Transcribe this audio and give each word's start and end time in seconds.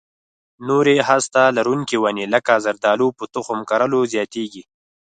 نورې 0.67 0.95
هسته 1.09 1.41
لرونکې 1.57 1.97
ونې 2.01 2.25
لکه 2.33 2.53
زردالو 2.65 3.07
په 3.17 3.23
تخم 3.33 3.59
کرلو 3.69 3.99
زیاتېږي. 4.13 4.63